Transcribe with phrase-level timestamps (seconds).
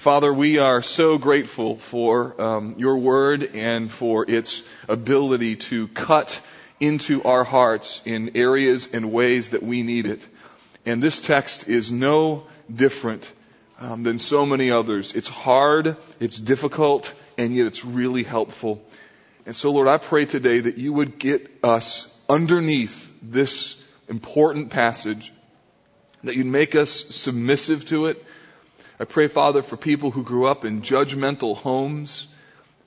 [0.00, 6.40] Father, we are so grateful for um, your word and for its ability to cut
[6.80, 10.26] into our hearts in areas and ways that we need it.
[10.86, 12.44] And this text is no
[12.74, 13.30] different
[13.78, 15.14] um, than so many others.
[15.14, 18.82] It's hard, it's difficult, and yet it's really helpful.
[19.44, 23.78] And so, Lord, I pray today that you would get us underneath this
[24.08, 25.30] important passage,
[26.24, 28.24] that you'd make us submissive to it
[29.00, 32.28] I pray, Father, for people who grew up in judgmental homes,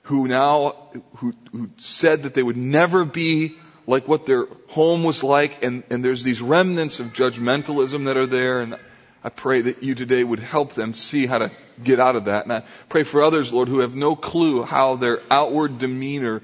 [0.02, 0.76] who now,
[1.16, 3.56] who, who said that they would never be
[3.88, 8.28] like what their home was like, and, and there's these remnants of judgmentalism that are
[8.28, 8.78] there, and
[9.24, 11.50] I pray that you today would help them see how to
[11.82, 12.44] get out of that.
[12.44, 16.42] And I pray for others, Lord, who have no clue how their outward demeanor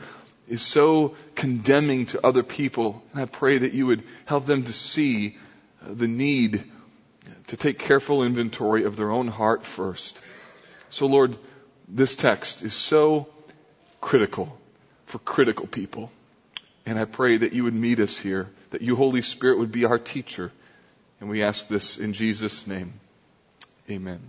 [0.48, 3.05] is so condemning to other people.
[3.12, 5.37] And I pray that you would help them to see
[5.87, 6.64] the need
[7.50, 10.20] to take careful inventory of their own heart first.
[10.88, 11.36] So, Lord,
[11.88, 13.27] this text is so
[14.00, 14.56] critical
[15.06, 16.12] for critical people.
[16.86, 19.84] And I pray that you would meet us here, that you, Holy Spirit, would be
[19.84, 20.52] our teacher.
[21.20, 22.92] And we ask this in Jesus' name.
[23.91, 24.20] Amen.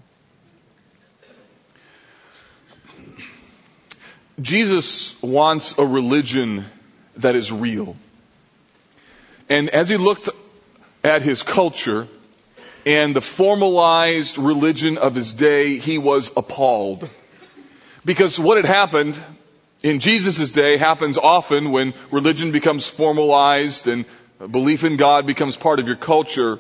[4.41, 6.65] Jesus wants a religion
[7.17, 7.95] that is real.
[9.47, 10.29] And as he looked
[11.03, 12.07] at his culture,
[12.85, 17.09] and the formalized religion of his day, he was appalled.
[18.03, 19.19] Because what had happened
[19.83, 24.05] in Jesus' day happens often when religion becomes formalized and
[24.49, 26.59] belief in God becomes part of your culture,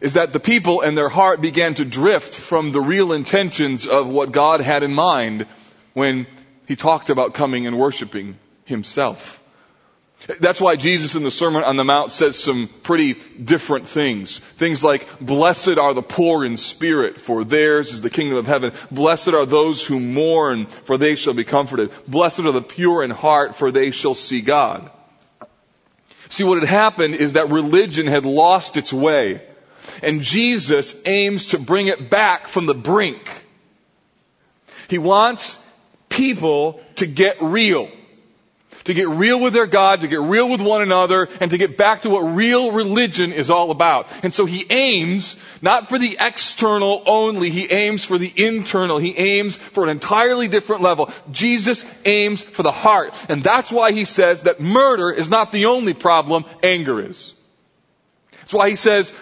[0.00, 4.08] is that the people and their heart began to drift from the real intentions of
[4.08, 5.46] what God had in mind
[5.92, 6.26] when
[6.66, 9.42] he talked about coming and worshiping himself.
[10.38, 14.38] That's why Jesus in the Sermon on the Mount says some pretty different things.
[14.38, 18.72] Things like, blessed are the poor in spirit, for theirs is the kingdom of heaven.
[18.90, 21.90] Blessed are those who mourn, for they shall be comforted.
[22.06, 24.90] Blessed are the pure in heart, for they shall see God.
[26.28, 29.42] See, what had happened is that religion had lost its way.
[30.02, 33.46] And Jesus aims to bring it back from the brink.
[34.88, 35.60] He wants
[36.08, 37.90] people to get real
[38.84, 41.76] to get real with their God, to get real with one another, and to get
[41.76, 44.08] back to what real religion is all about.
[44.24, 48.98] And so he aims not for the external only, he aims for the internal.
[48.98, 51.10] He aims for an entirely different level.
[51.30, 53.14] Jesus aims for the heart.
[53.28, 57.34] And that's why he says that murder is not the only problem, anger is.
[58.40, 59.12] That's why he says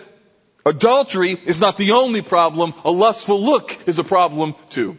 [0.65, 4.97] adultery is not the only problem, a lustful look is a problem too.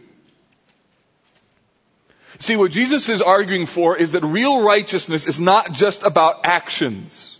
[2.40, 7.38] See, what Jesus is arguing for is that real righteousness is not just about actions.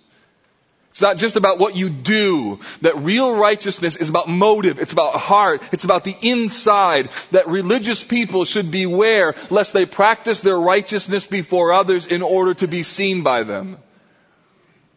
[0.90, 2.60] It's not just about what you do.
[2.82, 4.78] That real righteousness is about motive.
[4.78, 5.62] It's about heart.
[5.72, 7.10] It's about the inside.
[7.30, 12.68] That religious people should beware lest they practice their righteousness before others in order to
[12.68, 13.78] be seen by them.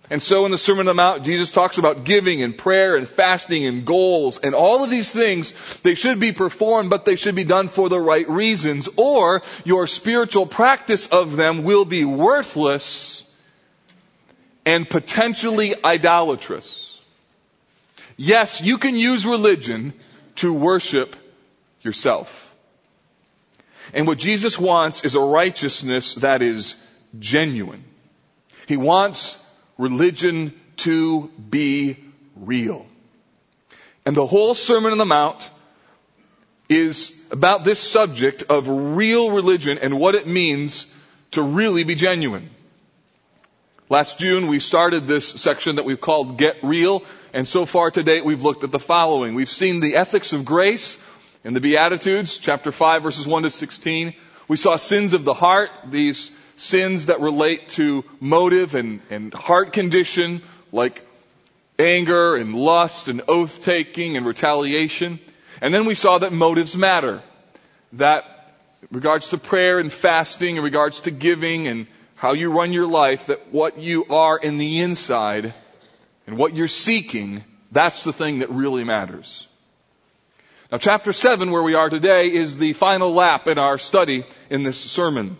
[0.09, 3.07] And so in the Sermon on the Mount, Jesus talks about giving and prayer and
[3.07, 5.53] fasting and goals and all of these things.
[5.79, 9.87] They should be performed, but they should be done for the right reasons or your
[9.87, 13.29] spiritual practice of them will be worthless
[14.65, 16.99] and potentially idolatrous.
[18.17, 19.93] Yes, you can use religion
[20.35, 21.15] to worship
[21.81, 22.53] yourself.
[23.93, 26.81] And what Jesus wants is a righteousness that is
[27.19, 27.83] genuine.
[28.67, 29.42] He wants
[29.77, 31.97] religion to be
[32.35, 32.85] real.
[34.05, 35.49] And the whole Sermon on the Mount
[36.69, 40.91] is about this subject of real religion and what it means
[41.31, 42.49] to really be genuine.
[43.89, 48.03] Last June we started this section that we've called Get Real, and so far to
[48.03, 49.35] date we've looked at the following.
[49.35, 51.03] We've seen the ethics of grace
[51.43, 54.13] in the Beatitudes, chapter 5 verses 1 to 16.
[54.47, 59.73] We saw sins of the heart, these sins that relate to motive and, and heart
[59.73, 60.41] condition,
[60.71, 61.05] like
[61.79, 65.19] anger and lust and oath taking and retaliation.
[65.61, 67.21] And then we saw that motives matter.
[67.93, 68.25] That
[68.81, 72.87] in regards to prayer and fasting, in regards to giving and how you run your
[72.87, 75.53] life, that what you are in the inside
[76.27, 79.47] and what you're seeking, that's the thing that really matters.
[80.71, 84.63] Now chapter 7, where we are today, is the final lap in our study in
[84.63, 85.37] this sermon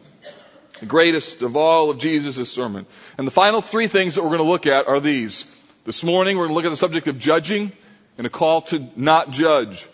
[0.83, 2.85] the greatest of all of Jesus' sermon.
[3.17, 5.45] And the final three things that we're going to look at are these.
[5.85, 7.71] This morning we're going to look at the subject of judging
[8.17, 9.87] and a call to not judge.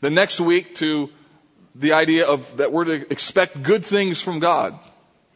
[0.00, 1.10] The next week to
[1.76, 4.76] the idea of that we're to expect good things from God.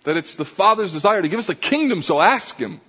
[0.02, 2.80] That it's the Father's desire to give us the kingdom, so ask Him.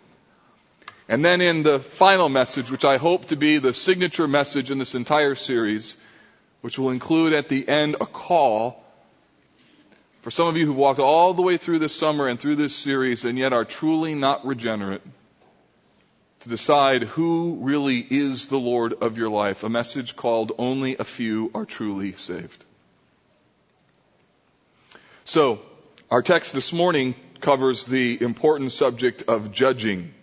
[1.07, 4.79] And then in the final message, which I hope to be the signature message in
[4.79, 5.95] this entire series,
[6.61, 8.83] which will include at the end a call
[10.21, 12.75] for some of you who've walked all the way through this summer and through this
[12.75, 15.01] series and yet are truly not regenerate
[16.41, 19.63] to decide who really is the Lord of your life.
[19.63, 22.65] A message called Only a Few Are Truly Saved.
[25.23, 25.61] So,
[26.09, 30.13] our text this morning covers the important subject of judging.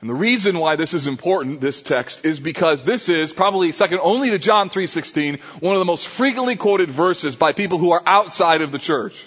[0.00, 4.00] And the reason why this is important, this text, is because this is probably second
[4.02, 8.02] only to John 3.16, one of the most frequently quoted verses by people who are
[8.06, 9.22] outside of the church.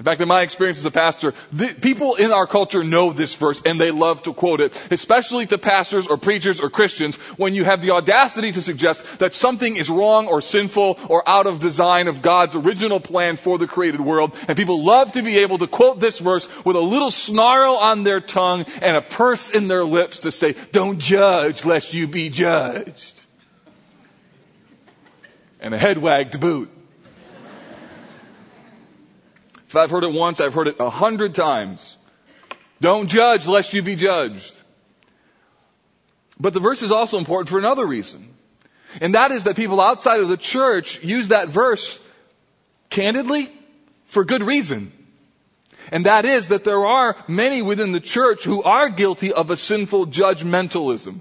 [0.00, 3.36] In fact, in my experience as a pastor, the, people in our culture know this
[3.36, 7.54] verse and they love to quote it, especially to pastors or preachers or Christians when
[7.54, 11.60] you have the audacity to suggest that something is wrong or sinful or out of
[11.60, 14.36] design of God's original plan for the created world.
[14.48, 18.02] And people love to be able to quote this verse with a little snarl on
[18.02, 22.30] their tongue and a purse in their lips to say, don't judge lest you be
[22.30, 23.22] judged.
[25.60, 26.70] And a head wag to boot.
[29.74, 31.96] If I've heard it once, I've heard it a hundred times.
[32.80, 34.54] Don't judge lest you be judged.
[36.38, 38.28] But the verse is also important for another reason.
[39.00, 41.98] And that is that people outside of the church use that verse
[42.88, 43.50] candidly
[44.06, 44.92] for good reason.
[45.90, 49.56] And that is that there are many within the church who are guilty of a
[49.56, 51.18] sinful judgmentalism.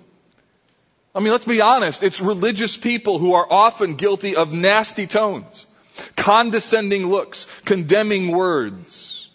[1.15, 2.03] I mean, let's be honest.
[2.03, 5.65] It's religious people who are often guilty of nasty tones
[6.15, 9.29] condescending looks, condemning words.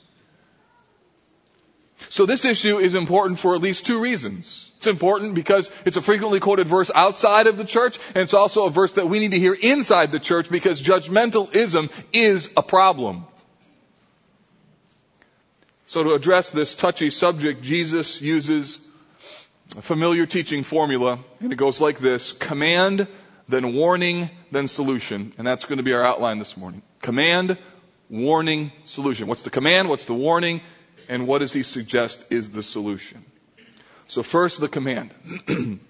[2.08, 4.70] So this issue is important for at least two reasons.
[4.78, 8.66] It's important because it's a frequently quoted verse outside of the church, and it's also
[8.66, 13.26] a verse that we need to hear inside the church because judgmentalism is a problem.
[15.86, 18.78] So to address this touchy subject, Jesus uses
[19.76, 22.32] a familiar teaching formula, and it goes like this.
[22.32, 23.08] Command,
[23.48, 25.32] then warning, then solution.
[25.38, 26.82] And that's going to be our outline this morning.
[27.00, 27.56] Command,
[28.10, 29.26] warning, solution.
[29.26, 29.88] What's the command?
[29.88, 30.60] What's the warning?
[31.08, 33.24] And what does he suggest is the solution?
[34.06, 35.12] So first, the command.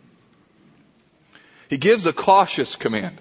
[1.68, 3.20] he gives a cautious command.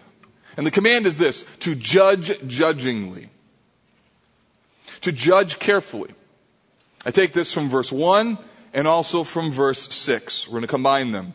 [0.56, 3.30] And the command is this, to judge judgingly.
[5.02, 6.12] To judge carefully.
[7.06, 8.38] I take this from verse 1
[8.74, 10.48] and also from verse 6.
[10.48, 11.34] We're going to combine them.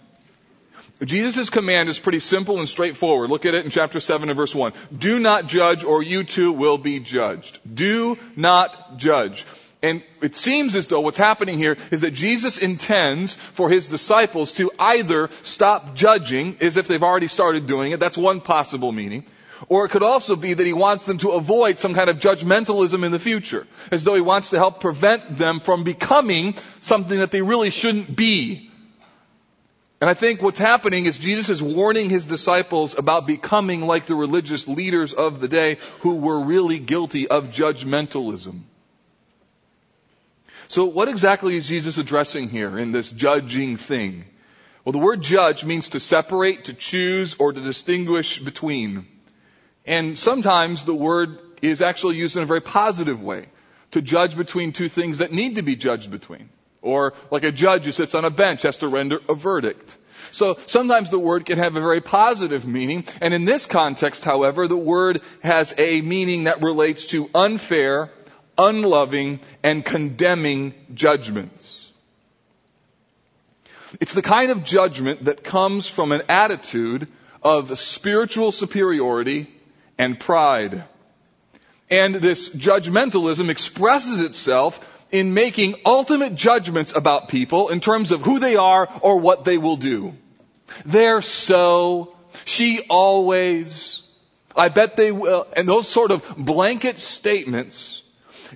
[1.04, 3.30] Jesus' command is pretty simple and straightforward.
[3.30, 4.72] Look at it in chapter 7 and verse 1.
[4.96, 7.58] Do not judge or you too will be judged.
[7.74, 9.44] Do not judge.
[9.82, 14.52] And it seems as though what's happening here is that Jesus intends for his disciples
[14.52, 17.98] to either stop judging as if they've already started doing it.
[17.98, 19.24] That's one possible meaning.
[19.68, 23.04] Or it could also be that he wants them to avoid some kind of judgmentalism
[23.04, 23.66] in the future.
[23.90, 28.14] As though he wants to help prevent them from becoming something that they really shouldn't
[28.14, 28.71] be.
[30.02, 34.16] And I think what's happening is Jesus is warning his disciples about becoming like the
[34.16, 38.62] religious leaders of the day who were really guilty of judgmentalism.
[40.66, 44.24] So what exactly is Jesus addressing here in this judging thing?
[44.84, 49.06] Well, the word judge means to separate, to choose, or to distinguish between.
[49.86, 53.46] And sometimes the word is actually used in a very positive way.
[53.92, 56.48] To judge between two things that need to be judged between.
[56.82, 59.96] Or like a judge who sits on a bench has to render a verdict.
[60.32, 64.68] So sometimes the word can have a very positive meaning, and in this context, however,
[64.68, 68.10] the word has a meaning that relates to unfair,
[68.56, 71.90] unloving, and condemning judgments.
[74.00, 77.08] It's the kind of judgment that comes from an attitude
[77.42, 79.50] of spiritual superiority
[79.98, 80.84] and pride.
[81.92, 84.80] And this judgmentalism expresses itself
[85.10, 89.58] in making ultimate judgments about people in terms of who they are or what they
[89.58, 90.14] will do.
[90.86, 94.02] They're so, she always,
[94.56, 98.01] I bet they will, and those sort of blanket statements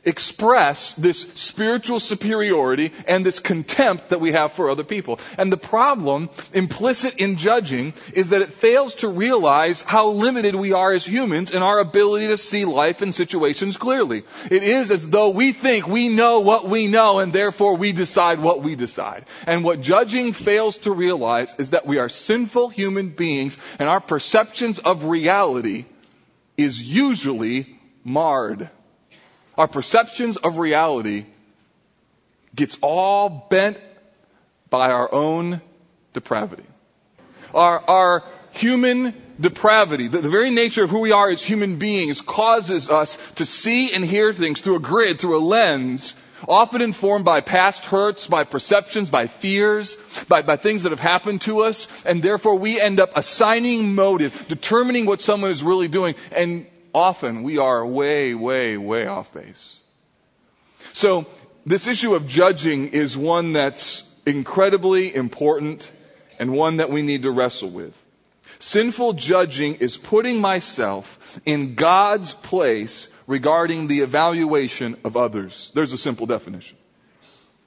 [0.05, 5.21] express this spiritual superiority and this contempt that we have for other people.
[5.39, 10.73] And the problem implicit in judging is that it fails to realize how limited we
[10.73, 14.25] are as humans in our ability to see life and situations clearly.
[14.51, 18.41] It is as though we think we know what we know and therefore we decide
[18.41, 19.25] what we decide.
[19.47, 24.01] And what judging fails to realize is that we are sinful human beings and our
[24.01, 25.85] perceptions of reality
[26.57, 28.71] is usually marred
[29.57, 31.27] our perceptions of reality
[32.55, 33.79] gets all bent
[34.71, 35.61] by our own
[36.13, 36.65] depravity.
[37.55, 42.21] Our, our human depravity, the, the, very nature of who we are as human beings
[42.21, 46.15] causes us to see and hear things through a grid, through a lens
[46.49, 49.97] often informed by past hurts, by perceptions, by fears,
[50.29, 54.47] by, by things that have happened to us, and therefore we end up assigning motive,
[54.49, 59.77] determining what someone is really doing, and often we are way, way, way off base.
[60.95, 61.27] So,
[61.67, 65.91] this issue of judging is one that's incredibly important
[66.39, 67.95] and one that we need to wrestle with.
[68.59, 75.71] Sinful judging is putting myself in God's place regarding the evaluation of others.
[75.75, 76.79] There's a simple definition.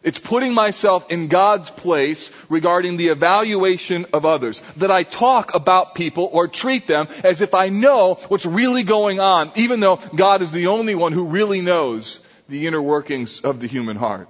[0.01, 4.61] It's putting myself in God's place regarding the evaluation of others.
[4.77, 9.19] That I talk about people or treat them as if I know what's really going
[9.19, 13.59] on, even though God is the only one who really knows the inner workings of
[13.59, 14.29] the human heart.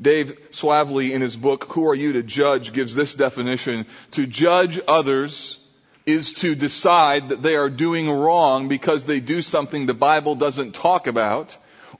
[0.00, 3.86] Dave Swavely in his book, Who Are You to Judge, gives this definition.
[4.12, 5.58] To judge others
[6.04, 10.74] is to decide that they are doing wrong because they do something the Bible doesn't
[10.74, 11.56] talk about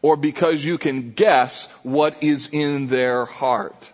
[0.07, 3.91] or because you can guess what is in their heart.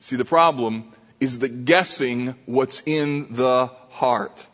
[0.00, 4.46] See, the problem is the guessing what's in the heart.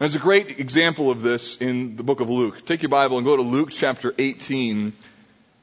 [0.00, 2.66] There's a great example of this in the book of Luke.
[2.66, 4.92] Take your Bible and go to Luke chapter 18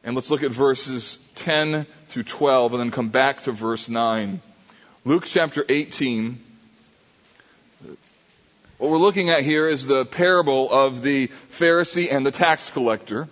[0.05, 4.39] and let's look at verses 10 through 12 and then come back to verse 9.
[5.03, 6.41] Luke chapter 18.
[8.83, 13.29] What we're looking at here is the parable of the Pharisee and the tax collector.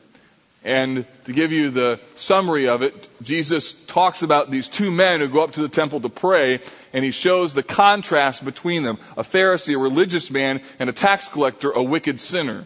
[0.63, 5.27] And to give you the summary of it, Jesus talks about these two men who
[5.27, 6.61] go up to the temple to pray,
[6.93, 8.97] and he shows the contrast between them.
[9.17, 12.65] A Pharisee, a religious man, and a tax collector, a wicked sinner.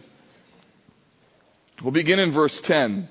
[1.82, 3.08] We'll begin in verse 10.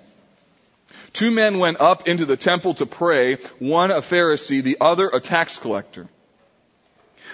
[1.12, 5.20] Two men went up into the temple to pray, one a Pharisee, the other a
[5.20, 6.08] tax collector.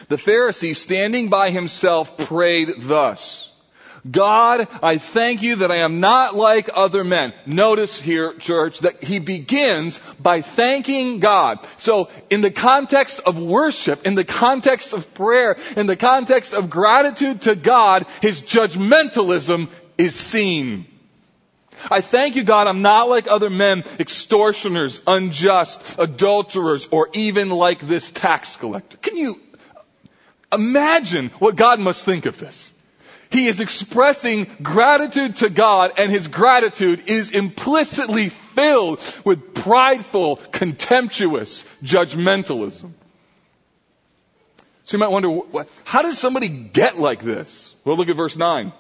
[0.08, 3.52] The Pharisee, standing by himself, prayed thus.
[4.10, 7.34] God, I thank you that I am not like other men.
[7.46, 11.60] Notice here, church, that he begins by thanking God.
[11.78, 16.70] So, in the context of worship, in the context of prayer, in the context of
[16.70, 20.88] gratitude to God, his judgmentalism is seen.
[21.90, 27.80] I thank you, God, I'm not like other men, extortioners, unjust, adulterers, or even like
[27.80, 28.98] this tax collector.
[28.98, 29.40] Can you
[30.52, 32.72] imagine what God must think of this?
[33.30, 41.64] He is expressing gratitude to God and his gratitude is implicitly filled with prideful, contemptuous
[41.82, 42.92] judgmentalism.
[44.84, 45.40] So you might wonder,
[45.86, 47.74] how does somebody get like this?
[47.86, 48.74] Well, look at verse 9.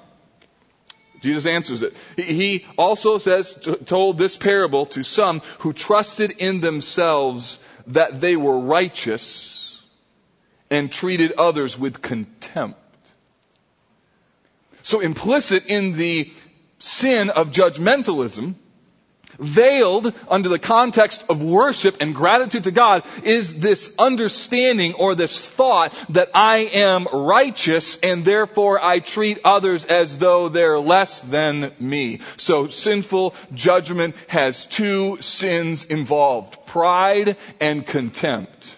[1.21, 1.95] Jesus answers it.
[2.17, 8.59] He also says, told this parable to some who trusted in themselves that they were
[8.59, 9.60] righteous
[10.71, 12.79] and treated others with contempt.
[14.83, 16.31] So implicit in the
[16.79, 18.55] sin of judgmentalism
[19.37, 25.39] veiled under the context of worship and gratitude to God is this understanding or this
[25.39, 31.71] thought that I am righteous and therefore I treat others as though they're less than
[31.79, 32.19] me.
[32.37, 38.75] So sinful judgment has two sins involved, pride and contempt.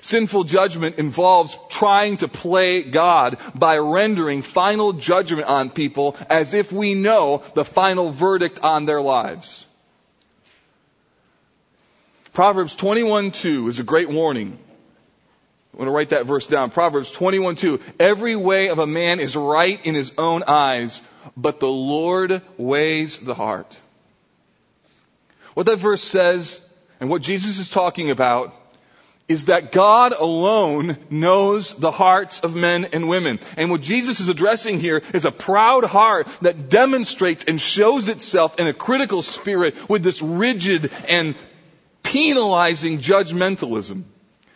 [0.00, 6.72] Sinful judgment involves trying to play God by rendering final judgment on people as if
[6.72, 9.64] we know the final verdict on their lives.
[12.32, 14.58] Proverbs 21:2 is a great warning.
[15.74, 16.70] I want to write that verse down.
[16.70, 17.80] Proverbs 21:2.
[17.98, 21.02] Every way of a man is right in his own eyes,
[21.36, 23.76] but the Lord weighs the heart.
[25.54, 26.60] What that verse says
[27.00, 28.54] and what Jesus is talking about
[29.28, 33.38] is that God alone knows the hearts of men and women.
[33.58, 38.58] And what Jesus is addressing here is a proud heart that demonstrates and shows itself
[38.58, 41.34] in a critical spirit with this rigid and
[42.02, 44.04] penalizing judgmentalism.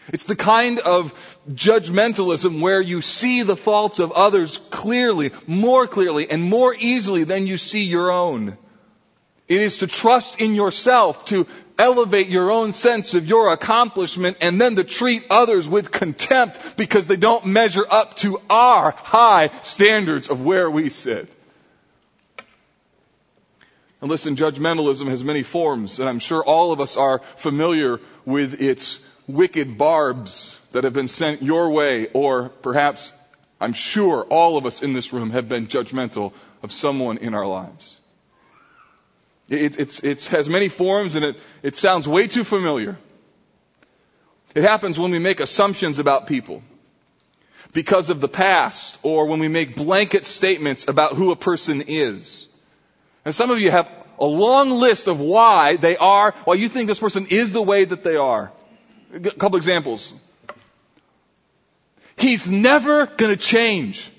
[0.09, 1.13] It's the kind of
[1.51, 7.47] judgmentalism where you see the faults of others clearly, more clearly, and more easily than
[7.47, 8.57] you see your own.
[9.49, 11.47] It is to trust in yourself, to
[11.79, 17.07] elevate your own sense of your accomplishment, and then to treat others with contempt because
[17.07, 21.29] they don't measure up to our high standards of where we sit.
[24.01, 28.61] And listen, judgmentalism has many forms, and I'm sure all of us are familiar with
[28.61, 28.99] its
[29.29, 33.13] wicked barbs that have been sent your way, or perhaps
[33.61, 36.33] I'm sure all of us in this room have been judgmental
[36.65, 37.97] of someone in our lives.
[39.53, 42.97] It, it has many forms and it, it sounds way too familiar.
[44.55, 46.63] It happens when we make assumptions about people
[47.75, 52.47] because of the past or when we make blanket statements about who a person is.
[53.27, 56.87] And some of you have a long list of why they are, why you think
[56.87, 58.53] this person is the way that they are.
[59.15, 60.13] A couple examples.
[62.17, 64.11] He's never gonna change.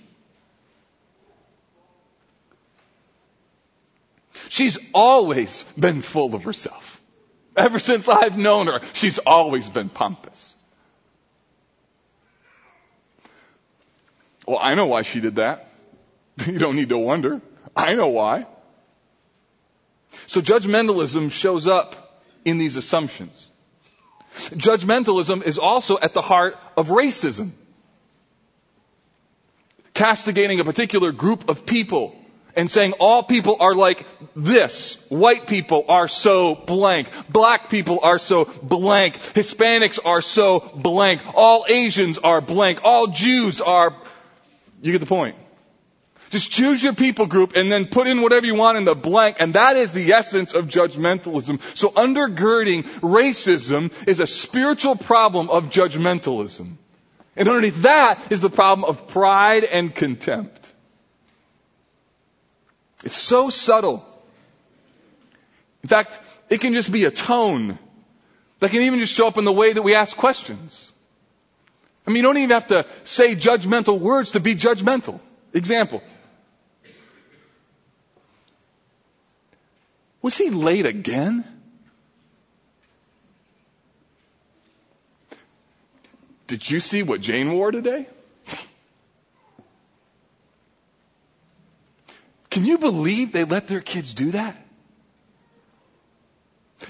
[4.54, 7.02] She's always been full of herself.
[7.58, 10.54] Ever since I've known her, she's always been pompous.
[14.46, 15.72] Well, I know why she did that.
[16.46, 17.42] You don't need to wonder.
[17.76, 18.46] I know why.
[20.28, 23.48] So judgmentalism shows up in these assumptions.
[24.68, 27.54] Judgmentalism is also at the heart of racism.
[29.96, 32.20] Castigating a particular group of people
[32.56, 34.06] and saying all people are like
[34.36, 35.04] this.
[35.10, 37.10] White people are so blank.
[37.30, 39.18] Black people are so blank.
[39.20, 41.22] Hispanics are so blank.
[41.34, 42.82] All Asians are blank.
[42.84, 43.96] All Jews are,
[44.82, 45.36] you get the point.
[46.30, 49.38] Just choose your people group and then put in whatever you want in the blank.
[49.40, 51.62] And that is the essence of judgmentalism.
[51.78, 56.78] So undergirding racism is a spiritual problem of judgmentalism.
[57.36, 60.63] And underneath that is the problem of pride and contempt.
[63.04, 64.06] It's so subtle.
[65.84, 66.20] In fact,
[66.50, 67.78] it can just be a tone
[68.60, 70.92] that can even just show up in the way that we ask questions.
[72.08, 75.20] I mean, you don't even have to say judgmental words to be judgmental.
[75.54, 76.02] Example.
[80.22, 81.44] Was he late again?
[86.48, 88.08] Did you see what Jane wore today?
[92.54, 94.56] Can you believe they let their kids do that?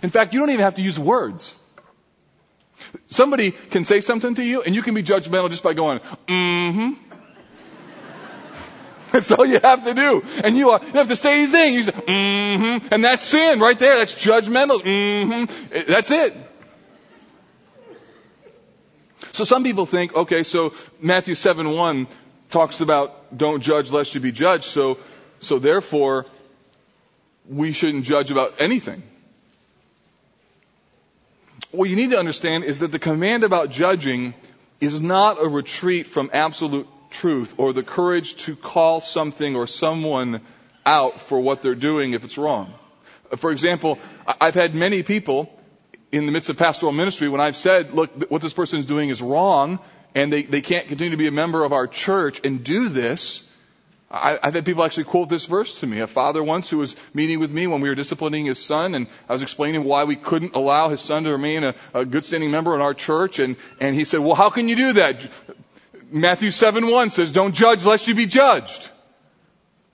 [0.01, 1.55] In fact, you don't even have to use words.
[3.07, 7.01] Somebody can say something to you and you can be judgmental just by going, mm-hmm.
[9.13, 10.21] That's all you have to do.
[10.43, 11.75] And you, are, you have to say anything.
[11.75, 12.87] You say, mm-hmm.
[12.91, 13.95] And that's sin right there.
[13.95, 14.81] That's judgmental.
[14.81, 15.89] Mm-hmm.
[15.89, 16.35] That's it.
[19.31, 22.07] So some people think, okay, so Matthew 7 1
[22.49, 24.65] talks about don't judge lest you be judged.
[24.65, 24.99] So,
[25.43, 26.25] so therefore,
[27.49, 29.03] we shouldn't judge about anything.
[31.71, 34.33] What you need to understand is that the command about judging
[34.79, 40.41] is not a retreat from absolute truth or the courage to call something or someone
[40.85, 42.73] out for what they're doing if it's wrong.
[43.31, 43.97] Uh, for example,
[44.41, 45.49] I've had many people
[46.11, 49.09] in the midst of pastoral ministry when I've said, look, what this person is doing
[49.09, 49.79] is wrong
[50.13, 53.43] and they, they can't continue to be a member of our church and do this.
[54.13, 55.99] I, I've had people actually quote this verse to me.
[55.99, 59.07] A father once who was meeting with me when we were disciplining his son, and
[59.27, 62.51] I was explaining why we couldn't allow his son to remain a, a good standing
[62.51, 65.27] member in our church, and, and he said, well, how can you do that?
[66.11, 68.87] Matthew 7 1 says, don't judge lest you be judged.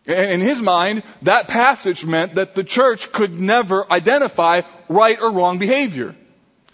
[0.05, 5.31] And in his mind, that passage meant that the church could never identify right or
[5.31, 6.13] wrong behavior.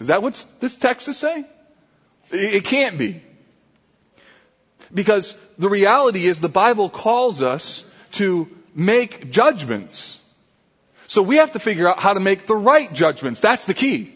[0.00, 1.44] Is that what this text is saying?
[2.30, 3.22] It can't be.
[4.92, 10.18] Because the reality is the Bible calls us to make judgments.
[11.06, 13.40] So we have to figure out how to make the right judgments.
[13.40, 14.15] That's the key.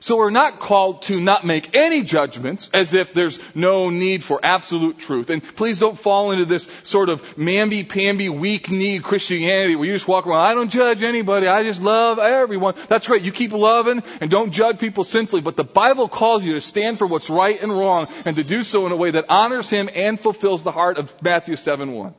[0.00, 4.38] So we're not called to not make any judgments as if there's no need for
[4.42, 5.30] absolute truth.
[5.30, 10.26] And please don't fall into this sort of mamby-pamby, weak-kneed Christianity where you just walk
[10.26, 12.74] around, I don't judge anybody, I just love everyone.
[12.88, 13.22] That's great.
[13.22, 16.98] You keep loving and don't judge people sinfully, but the Bible calls you to stand
[16.98, 19.88] for what's right and wrong and to do so in a way that honors Him
[19.94, 22.14] and fulfills the heart of Matthew 7-1.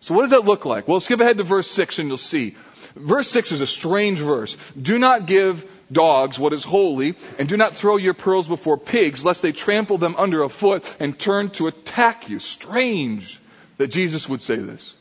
[0.00, 0.88] So what does that look like?
[0.88, 2.56] Well, skip ahead to verse 6 and you'll see.
[2.96, 4.56] Verse 6 is a strange verse.
[4.80, 9.24] Do not give dogs what is holy, and do not throw your pearls before pigs,
[9.24, 12.38] lest they trample them under a foot and turn to attack you.
[12.38, 13.40] Strange
[13.78, 14.96] that Jesus would say this.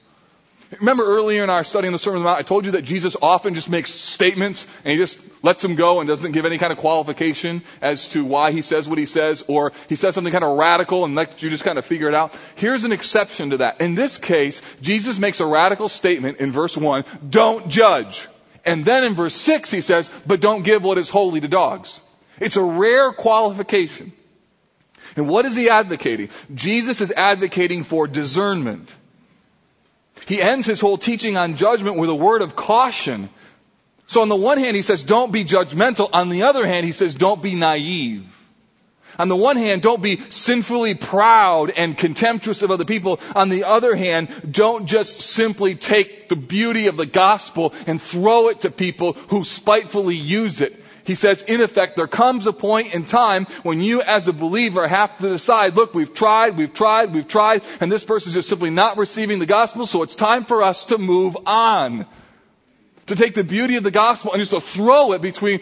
[0.80, 2.84] Remember earlier in our study on the Sermon on the Mount, I told you that
[2.84, 6.58] Jesus often just makes statements and he just lets them go and doesn't give any
[6.58, 10.32] kind of qualification as to why he says what he says, or he says something
[10.32, 12.34] kind of radical and lets you just kind of figure it out.
[12.56, 13.82] Here's an exception to that.
[13.82, 18.28] In this case, Jesus makes a radical statement in verse 1, don't judge.
[18.66, 22.00] And then in verse 6 he says, but don't give what is holy to dogs.
[22.40, 24.14] It's a rare qualification.
[25.16, 26.30] And what is he advocating?
[26.54, 28.96] Jesus is advocating for discernment.
[30.26, 33.30] He ends his whole teaching on judgment with a word of caution.
[34.08, 36.10] So on the one hand, he says, don't be judgmental.
[36.14, 38.41] On the other hand, he says, don't be naive.
[39.20, 43.20] On the one hand, don't be sinfully proud and contemptuous of other people.
[43.36, 48.50] On the other hand, don't just simply take the beauty of the gospel and throw
[48.50, 50.82] it to people who spitefully use it.
[51.04, 54.88] He says, in effect, there comes a point in time when you as a believer
[54.88, 58.50] have to decide, look, we've tried, we've tried, we've tried, and this person is just
[58.50, 62.06] simply not receiving the gospel, so it's time for us to move on.
[63.08, 65.62] To take the beauty of the gospel and just to throw it between,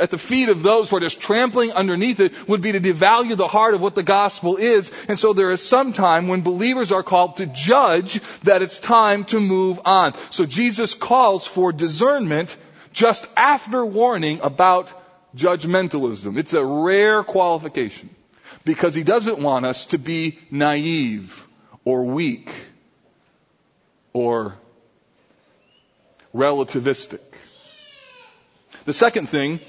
[0.00, 3.36] at the feet of those who are just trampling underneath it would be to devalue
[3.36, 4.90] the heart of what the gospel is.
[5.08, 9.24] And so there is some time when believers are called to judge that it's time
[9.26, 10.14] to move on.
[10.30, 12.56] So Jesus calls for discernment
[12.92, 14.92] just after warning about
[15.36, 16.38] judgmentalism.
[16.38, 18.08] It's a rare qualification
[18.64, 21.46] because he doesn't want us to be naive
[21.84, 22.52] or weak
[24.12, 24.56] or
[26.34, 27.20] relativistic.
[28.84, 29.60] The second thing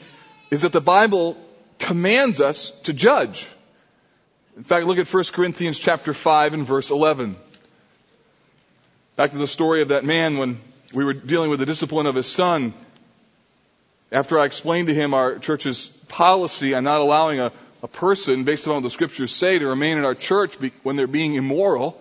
[0.50, 1.38] is that the Bible
[1.80, 3.48] commands us to judge.
[4.56, 7.36] In fact, look at 1 Corinthians chapter 5 and verse 11.
[9.16, 10.60] Back to the story of that man when
[10.94, 12.74] we were dealing with the discipline of his son.
[14.12, 18.68] After I explained to him our church's policy on not allowing a, a person, based
[18.68, 22.00] on what the scriptures say, to remain in our church when they're being immoral,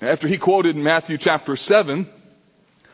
[0.00, 2.08] after he quoted in Matthew chapter 7,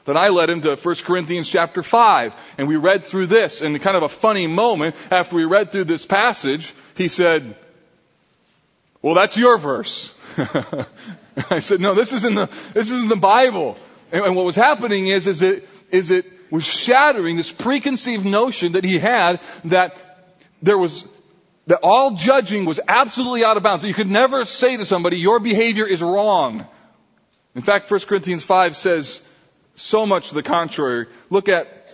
[0.04, 2.54] then I led him to 1 Corinthians chapter 5.
[2.58, 3.62] And we read through this.
[3.62, 7.56] And kind of a funny moment, after we read through this passage, he said,
[9.00, 10.14] well, that's your verse.
[11.50, 13.76] I said, no, this is in the, this is in the Bible.
[14.12, 18.72] And, and what was happening is, is it, is it was shattering this preconceived notion
[18.72, 20.00] that he had that
[20.62, 21.06] there was
[21.66, 23.84] that all judging was absolutely out of bounds.
[23.84, 26.66] You could never say to somebody, your behavior is wrong.
[27.54, 29.26] In fact, 1 Corinthians 5 says
[29.74, 31.06] so much to the contrary.
[31.30, 31.92] Look at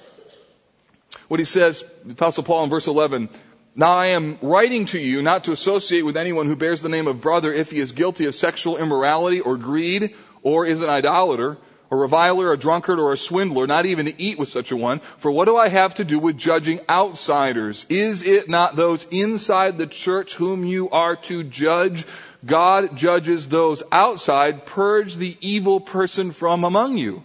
[1.29, 3.29] what he says, the Apostle Paul in verse 11.
[3.77, 7.07] Now I am writing to you not to associate with anyone who bears the name
[7.07, 11.57] of brother if he is guilty of sexual immorality or greed or is an idolater
[11.91, 15.01] a reviler, a drunkard, or a swindler, not even to eat with such a one.
[15.19, 17.85] For what do I have to do with judging outsiders?
[17.89, 22.07] Is it not those inside the church whom you are to judge?
[22.47, 24.67] God judges those outside.
[24.67, 27.25] Purge the evil person from among you.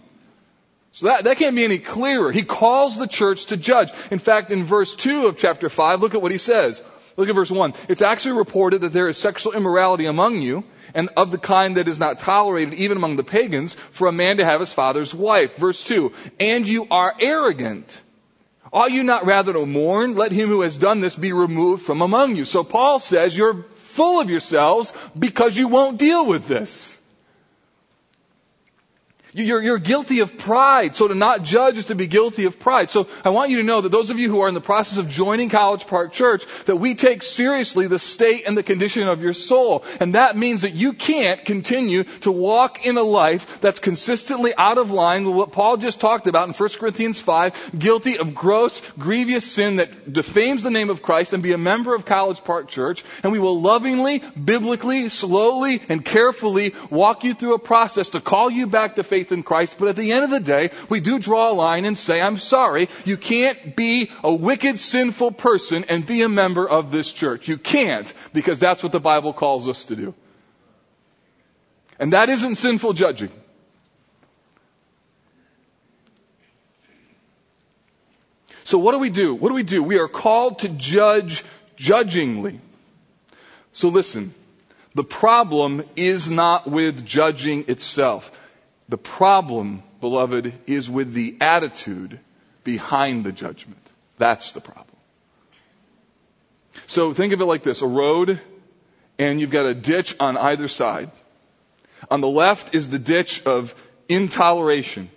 [0.96, 2.32] So that, that can't be any clearer.
[2.32, 3.90] He calls the church to judge.
[4.10, 6.82] In fact, in verse 2 of chapter 5, look at what he says.
[7.18, 7.74] Look at verse 1.
[7.90, 11.86] It's actually reported that there is sexual immorality among you, and of the kind that
[11.86, 15.56] is not tolerated even among the pagans, for a man to have his father's wife.
[15.56, 16.12] Verse 2.
[16.40, 18.00] And you are arrogant.
[18.72, 20.14] Ought you not rather to mourn?
[20.14, 22.46] Let him who has done this be removed from among you.
[22.46, 26.95] So Paul says you're full of yourselves because you won't deal with this.
[29.36, 30.94] You're, you're guilty of pride.
[30.94, 32.88] So to not judge is to be guilty of pride.
[32.88, 34.96] So I want you to know that those of you who are in the process
[34.96, 39.22] of joining College Park Church, that we take seriously the state and the condition of
[39.22, 39.84] your soul.
[40.00, 44.78] And that means that you can't continue to walk in a life that's consistently out
[44.78, 48.80] of line with what Paul just talked about in 1 Corinthians 5, guilty of gross,
[48.98, 52.68] grievous sin that defames the name of Christ and be a member of College Park
[52.68, 53.04] Church.
[53.22, 58.48] And we will lovingly, biblically, slowly, and carefully walk you through a process to call
[58.48, 61.00] you back to faith faith in Christ, but at the end of the day, we
[61.00, 65.84] do draw a line and say, I'm sorry, you can't be a wicked, sinful person
[65.88, 67.48] and be a member of this church.
[67.48, 70.14] You can't, because that's what the Bible calls us to do.
[71.98, 73.30] And that isn't sinful judging.
[78.64, 79.34] So what do we do?
[79.34, 79.82] What do we do?
[79.82, 81.44] We are called to judge
[81.76, 82.60] judgingly.
[83.72, 84.34] So listen,
[84.94, 88.32] the problem is not with judging itself.
[88.88, 92.20] The problem, beloved, is with the attitude
[92.62, 93.80] behind the judgment.
[94.18, 94.96] That's the problem.
[96.86, 98.40] So think of it like this a road,
[99.18, 101.10] and you've got a ditch on either side.
[102.10, 103.74] On the left is the ditch of
[104.08, 105.10] intoleration,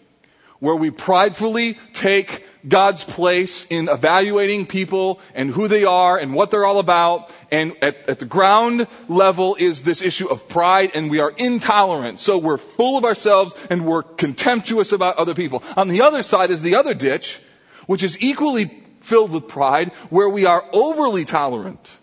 [0.60, 6.52] where we pridefully take God's place in evaluating people and who they are and what
[6.52, 7.34] they're all about.
[7.52, 12.20] And at, at, the ground level is this issue of pride and we are intolerant.
[12.20, 15.64] So we're full of ourselves and we're contemptuous about other people.
[15.78, 17.40] On the other side is the other ditch,
[17.88, 18.66] which is equally
[19.00, 21.99] filled with pride, where we are overly tolerant.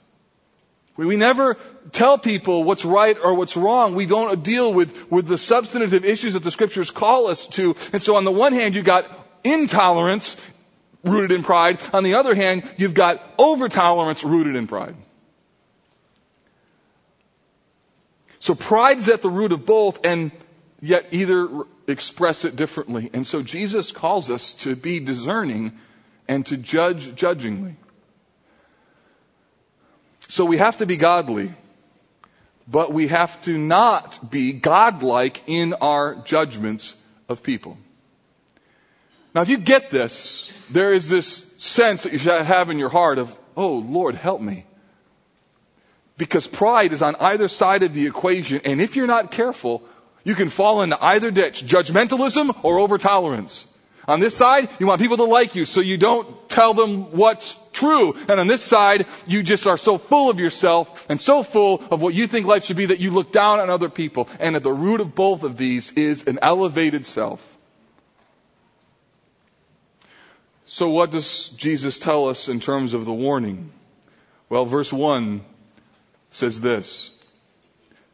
[0.97, 1.57] We never
[1.93, 3.95] tell people what's right or what's wrong.
[3.95, 7.77] We don't deal with, with the substantive issues that the scriptures call us to.
[7.93, 9.11] And so on the one hand, you've got
[9.45, 10.37] intolerance
[11.05, 11.81] rooted in pride.
[11.93, 14.97] On the other hand, you've got over tolerance rooted in pride.
[18.39, 20.31] So pride is at the root of both and
[20.81, 23.11] yet either express it differently.
[23.13, 25.79] And so Jesus calls us to be discerning
[26.29, 27.77] and to judge judgingly.
[30.29, 31.53] So we have to be godly,
[32.67, 36.95] but we have to not be godlike in our judgments
[37.29, 37.79] of people.
[39.35, 42.89] Now, if you get this, there is this sense that you should have in your
[42.89, 44.65] heart of, oh, Lord, help me.
[46.17, 49.83] Because pride is on either side of the equation, and if you're not careful,
[50.25, 53.67] you can fall into either ditch, judgmentalism or over tolerance.
[54.09, 57.59] On this side, you want people to like you, so you don't tell them what's
[57.73, 58.15] true.
[58.29, 62.03] And on this side, you just are so full of yourself and so full of
[62.03, 64.29] what you think life should be that you look down on other people.
[64.39, 67.57] And at the root of both of these is an elevated self.
[70.67, 73.73] So what does Jesus tell us in terms of the warning?
[74.49, 75.45] Well, verse 1
[76.31, 77.11] says this.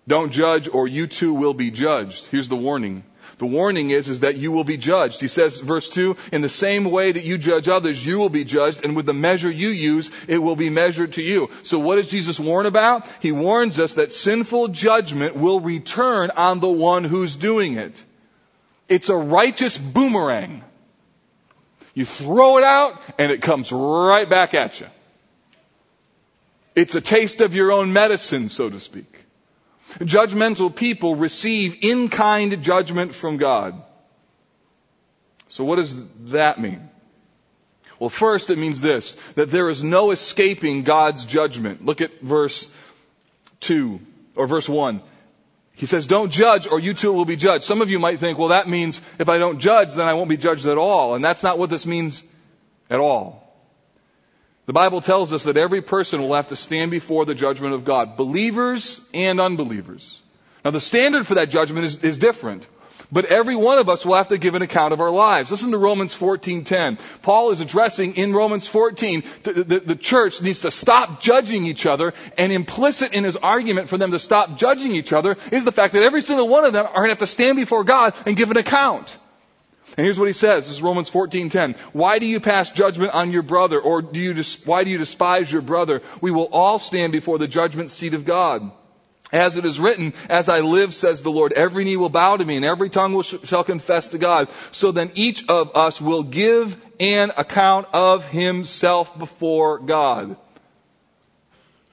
[0.09, 2.27] Don't judge or you too will be judged.
[2.27, 3.05] Here's the warning.
[3.39, 5.21] The warning is, is that you will be judged.
[5.21, 8.45] He says, verse 2, in the same way that you judge others, you will be
[8.45, 11.51] judged, and with the measure you use, it will be measured to you.
[11.63, 13.07] So what does Jesus warn about?
[13.21, 18.03] He warns us that sinful judgment will return on the one who's doing it.
[18.89, 20.63] It's a righteous boomerang.
[21.95, 24.87] You throw it out, and it comes right back at you.
[26.75, 29.25] It's a taste of your own medicine, so to speak.
[30.01, 33.83] Judgmental people receive in kind judgment from God.
[35.49, 35.97] So what does
[36.31, 36.89] that mean?
[37.99, 41.85] Well, first it means this, that there is no escaping God's judgment.
[41.85, 42.73] Look at verse
[43.61, 44.01] 2,
[44.35, 45.03] or verse 1.
[45.75, 47.65] He says, don't judge or you too will be judged.
[47.65, 50.29] Some of you might think, well that means if I don't judge, then I won't
[50.29, 51.15] be judged at all.
[51.15, 52.23] And that's not what this means
[52.91, 53.52] at all.
[54.67, 57.85] The Bible tells us that every person will have to stand before the judgment of
[57.85, 60.21] God, believers and unbelievers.
[60.65, 62.67] Now the standard for that judgment is, is different.
[63.11, 65.51] But every one of us will have to give an account of our lives.
[65.51, 66.99] Listen to Romans 14:10.
[67.21, 71.85] Paul is addressing in Romans 14 the, the, the, church needs to stop judging each
[71.85, 75.73] other, and implicit in his argument for them to stop judging each other is the
[75.73, 78.15] fact that every single one of them are going to have to stand before God
[78.25, 79.19] and give an account.
[79.97, 80.67] And here's what he says.
[80.67, 81.77] This is Romans 14:10.
[81.93, 85.53] Why do you pass judgment on your brother or do you why do you despise
[85.53, 86.03] your brother?
[86.21, 88.71] We will all stand before the judgment seat of God.
[89.33, 92.45] As it is written, as I live, says the Lord, every knee will bow to
[92.45, 94.49] me and every tongue will, shall confess to God.
[94.73, 100.37] So then each of us will give an account of himself before God.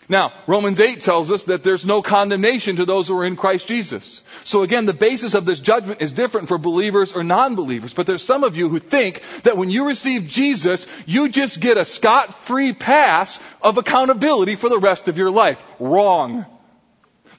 [0.09, 3.67] Now, Romans 8 tells us that there's no condemnation to those who are in Christ
[3.67, 4.23] Jesus.
[4.43, 7.93] So again, the basis of this judgment is different for believers or non-believers.
[7.93, 11.77] But there's some of you who think that when you receive Jesus, you just get
[11.77, 15.63] a scot-free pass of accountability for the rest of your life.
[15.79, 16.47] Wrong.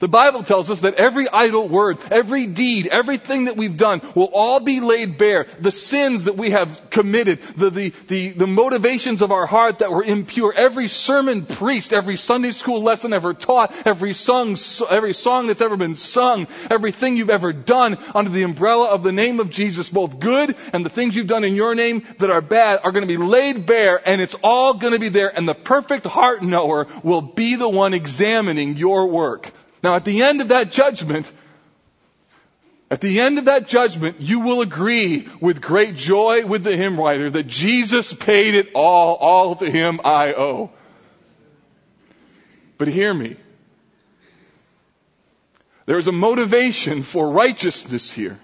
[0.01, 4.31] The Bible tells us that every idle word, every deed, everything that we've done will
[4.33, 5.45] all be laid bare.
[5.59, 9.91] The sins that we have committed, the, the, the, the motivations of our heart that
[9.91, 14.57] were impure, every sermon preached, every Sunday school lesson ever taught, every song,
[14.89, 19.11] every song that's ever been sung, everything you've ever done under the umbrella of the
[19.11, 22.41] name of Jesus, both good and the things you've done in your name that are
[22.41, 25.47] bad are going to be laid bare and it's all going to be there and
[25.47, 29.51] the perfect heart knower will be the one examining your work.
[29.83, 31.31] Now at the end of that judgment,
[32.91, 36.99] at the end of that judgment, you will agree with great joy with the hymn
[36.99, 40.71] writer that Jesus paid it all, all to him I owe.
[42.77, 43.37] But hear me.
[45.85, 48.39] There is a motivation for righteousness here.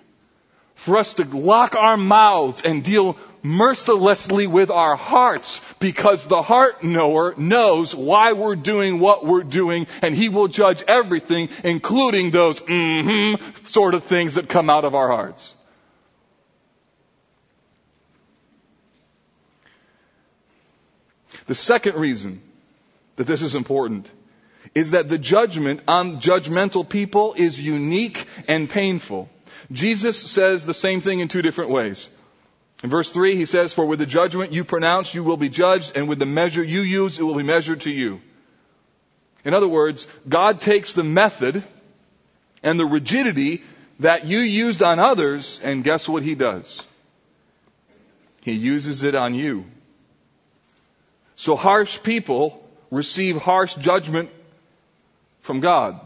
[0.78, 6.84] For us to lock our mouths and deal mercilessly with our hearts because the heart
[6.84, 12.62] knower knows why we're doing what we're doing and he will judge everything, including those
[12.62, 15.56] mm-hmm sort of things that come out of our hearts.
[21.48, 22.42] The second reason
[23.16, 24.10] that this is important
[24.76, 29.28] is that the judgment on judgmental people is unique and painful.
[29.72, 32.10] Jesus says the same thing in two different ways.
[32.84, 35.98] In verse 3, he says, For with the judgment you pronounce, you will be judged,
[35.98, 38.22] and with the measure you use, it will be measured to you.
[39.44, 41.64] In other words, God takes the method
[42.64, 43.64] and the rigidity
[44.00, 46.82] that you used on others, and guess what he does?
[48.42, 49.66] He uses it on you.
[51.36, 54.30] So harsh people receive harsh judgment
[55.42, 56.00] from God.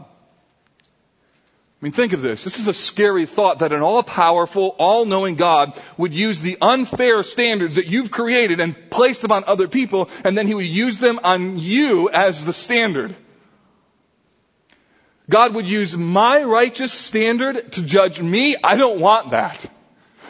[1.82, 2.44] I mean, think of this.
[2.44, 7.74] This is a scary thought that an all-powerful, all-knowing God would use the unfair standards
[7.74, 11.18] that you've created and placed them on other people, and then He would use them
[11.24, 13.16] on you as the standard.
[15.28, 18.54] God would use my righteous standard to judge me.
[18.62, 19.68] I don't want that.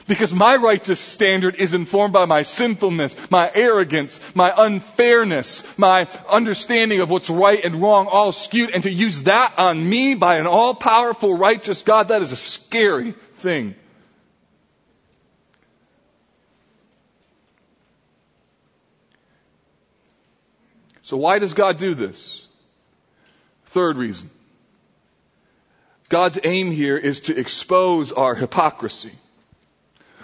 [0.07, 7.01] Because my righteous standard is informed by my sinfulness, my arrogance, my unfairness, my understanding
[7.01, 8.71] of what's right and wrong all skewed.
[8.71, 12.37] And to use that on me by an all powerful righteous God, that is a
[12.37, 13.77] scary thing.
[21.03, 22.47] So why does God do this?
[23.67, 24.31] Third reason.
[26.09, 29.13] God's aim here is to expose our hypocrisy.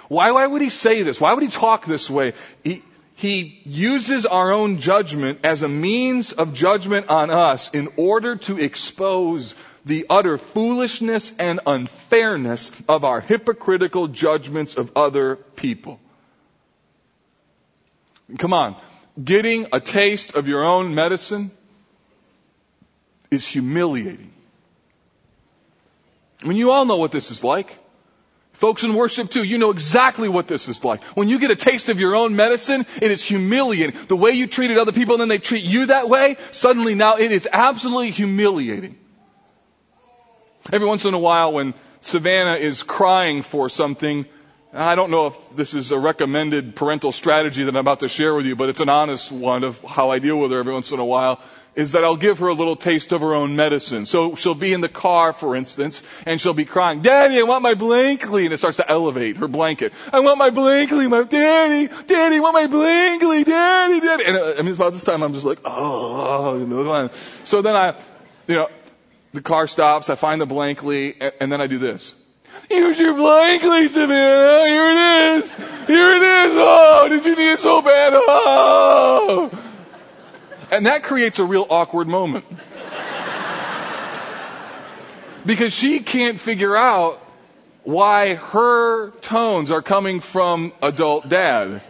[0.09, 1.21] Why, why would he say this?
[1.21, 2.33] Why would he talk this way?
[2.65, 2.83] He,
[3.15, 8.59] he uses our own judgment as a means of judgment on us in order to
[8.59, 16.01] expose the utter foolishness and unfairness of our hypocritical judgments of other people.
[18.37, 18.77] Come on.
[19.23, 21.51] Getting a taste of your own medicine
[23.31, 24.33] is humiliating.
[26.43, 27.77] I mean, you all know what this is like.
[28.59, 31.01] Folks in worship too, you know exactly what this is like.
[31.17, 33.95] When you get a taste of your own medicine, it is humiliating.
[34.09, 37.19] The way you treated other people and then they treat you that way, suddenly now
[37.19, 38.99] it is absolutely humiliating.
[40.73, 44.27] Every once in a while when Savannah is crying for something,
[44.73, 48.35] I don't know if this is a recommended parental strategy that I'm about to share
[48.35, 50.91] with you, but it's an honest one of how I deal with her every once
[50.91, 51.41] in a while
[51.79, 54.05] is that I'll give her a little taste of her own medicine.
[54.05, 57.63] So she'll be in the car, for instance, and she'll be crying, Daddy, I want
[57.63, 58.47] my blankly.
[58.47, 59.93] And it starts to elevate her blanket.
[60.13, 64.25] I want my blankly, my daddy, daddy, I want my blankly, daddy, daddy.
[64.25, 67.11] And uh, I mean, about this time I'm just like, oh, you know.
[67.45, 67.95] So then I,
[68.49, 68.69] you know,
[69.33, 72.13] the car stops, I find the blankly, and then I do this.
[72.69, 74.67] Here's your blankly, Savannah.
[74.67, 75.55] Here it is.
[75.87, 76.53] Here it is.
[76.57, 78.15] Oh, did you need it so bad?
[78.17, 79.68] Oh.
[80.71, 82.45] And that creates a real awkward moment.
[85.47, 87.25] because she can't figure out
[87.85, 91.81] why her tones are coming from adult dad.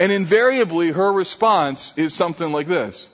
[0.00, 3.08] And invariably her response is something like this.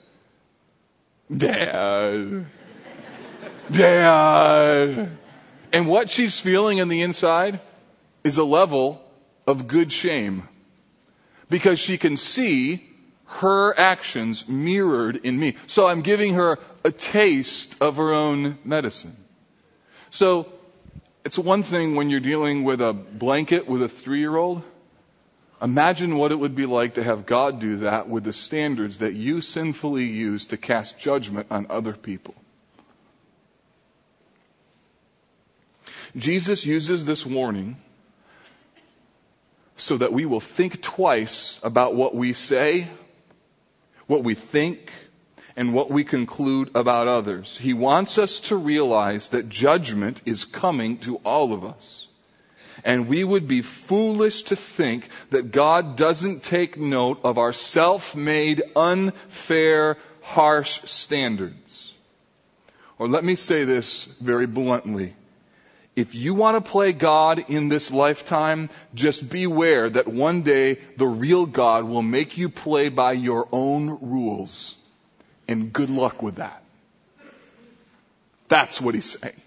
[1.35, 2.47] Dad.
[3.69, 5.17] Dad.
[5.71, 7.59] And what she's feeling in the inside
[8.23, 8.99] is a level
[9.45, 10.47] of good shame.
[11.47, 12.88] Because she can see
[13.29, 15.55] her actions mirrored in me.
[15.67, 19.15] So I'm giving her a taste of her own medicine.
[20.09, 20.51] So
[21.23, 24.63] it's one thing when you're dealing with a blanket with a three year old.
[25.61, 29.13] Imagine what it would be like to have God do that with the standards that
[29.13, 32.33] you sinfully use to cast judgment on other people.
[36.15, 37.77] Jesus uses this warning
[39.77, 42.87] so that we will think twice about what we say
[44.09, 44.91] what we think,
[45.55, 47.57] and what we conclude about others.
[47.57, 52.07] He wants us to realize that judgment is coming to all of us.
[52.83, 58.63] And we would be foolish to think that God doesn't take note of our self-made,
[58.75, 61.93] unfair, harsh standards.
[62.97, 65.13] Or let me say this very bluntly.
[65.99, 71.05] If you want to play God in this lifetime, just beware that one day the
[71.05, 74.77] real God will make you play by your own rules.
[75.45, 76.63] And good luck with that.
[78.47, 79.41] That's what he's saying.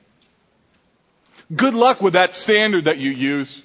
[1.57, 3.62] Good luck with that standard that you use.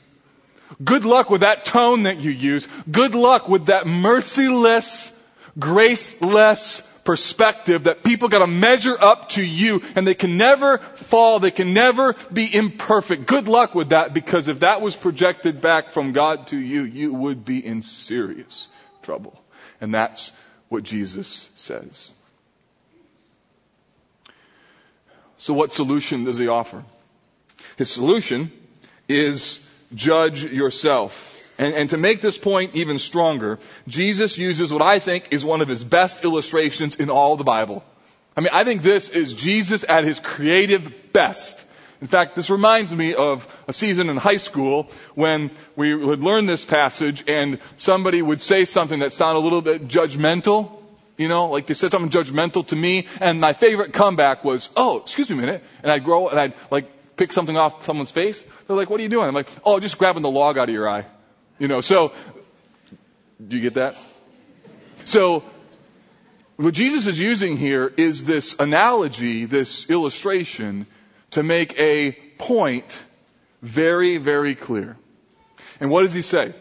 [0.82, 2.70] Good luck with that tone that you use.
[2.90, 5.12] Good luck with that merciless,
[5.60, 11.40] graceless perspective that people got to measure up to you and they can never fall.
[11.40, 13.26] They can never be imperfect.
[13.26, 17.14] Good luck with that because if that was projected back from God to you, you
[17.14, 18.68] would be in serious
[19.04, 19.42] trouble.
[19.80, 20.34] And that's
[20.68, 22.12] what Jesus says.
[25.38, 26.84] So what solution does he offer?
[27.78, 28.52] His solution
[29.08, 29.66] is
[29.96, 31.37] judge yourself.
[31.58, 35.62] And, and, to make this point even stronger, Jesus uses what I think is one
[35.62, 37.84] of his best illustrations in all the Bible.
[38.36, 41.64] I mean, I think this is Jesus at his creative best.
[42.00, 46.46] In fact, this reminds me of a season in high school when we would learn
[46.46, 50.72] this passage and somebody would say something that sounded a little bit judgmental.
[51.18, 55.00] You know, like they said something judgmental to me and my favorite comeback was, oh,
[55.00, 55.64] excuse me a minute.
[55.82, 58.46] And I'd grow and I'd like pick something off someone's face.
[58.68, 59.28] They're like, what are you doing?
[59.28, 61.06] I'm like, oh, just grabbing the log out of your eye.
[61.60, 62.14] You know, so,
[63.46, 63.96] do you get that?
[65.06, 65.44] So,
[66.58, 70.86] what Jesus is using here is this analogy, this illustration,
[71.32, 72.98] to make a point
[73.62, 74.98] very, very clear.
[75.80, 76.54] And what does he say?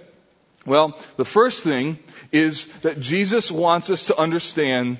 [0.64, 1.98] Well, the first thing
[2.32, 4.99] is that Jesus wants us to understand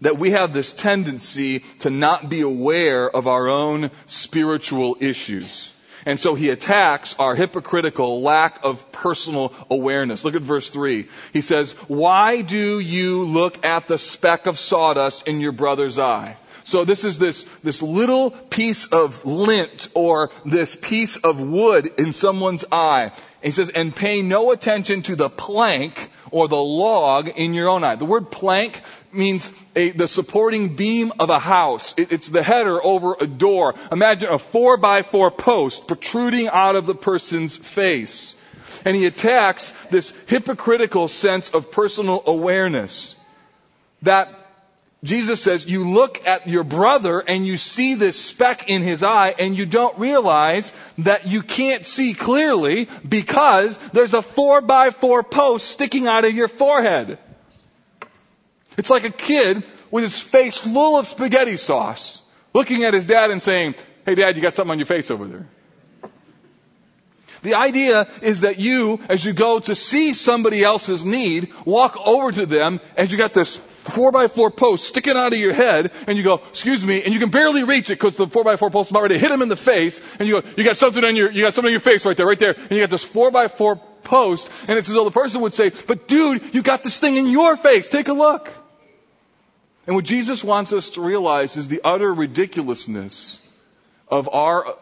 [0.00, 5.72] that we have this tendency to not be aware of our own spiritual issues.
[6.06, 10.24] And so he attacks our hypocritical lack of personal awareness.
[10.24, 11.08] Look at verse 3.
[11.32, 16.36] He says, Why do you look at the speck of sawdust in your brother's eye?
[16.62, 22.12] So this is this, this little piece of lint or this piece of wood in
[22.12, 23.04] someone's eye.
[23.04, 27.68] And he says, and pay no attention to the plank or the log in your
[27.68, 27.94] own eye.
[27.94, 28.82] The word plank
[29.16, 31.94] means a, the supporting beam of a house.
[31.96, 33.74] It, it's the header over a door.
[33.90, 38.34] Imagine a four by four post protruding out of the person's face.
[38.84, 43.16] And he attacks this hypocritical sense of personal awareness.
[44.02, 44.32] That
[45.04, 49.34] Jesus says you look at your brother and you see this speck in his eye
[49.38, 55.22] and you don't realize that you can't see clearly because there's a four by four
[55.22, 57.18] post sticking out of your forehead.
[58.76, 62.22] It's like a kid with his face full of spaghetti sauce
[62.52, 63.74] looking at his dad and saying,
[64.04, 65.46] Hey dad, you got something on your face over there.
[67.42, 72.32] The idea is that you, as you go to see somebody else's need, walk over
[72.32, 75.92] to them and you got this four by four post sticking out of your head
[76.06, 78.56] and you go, excuse me, and you can barely reach it because the four by
[78.56, 80.64] four post is about ready to hit him in the face and you go, you
[80.64, 82.70] got something on your, you got something on your face right there, right there, and
[82.72, 85.70] you got this four by four post and it's as though the person would say,
[85.86, 88.50] but dude, you got this thing in your face, take a look.
[89.86, 93.38] And what Jesus wants us to realize is the utter ridiculousness
[94.08, 94.76] of our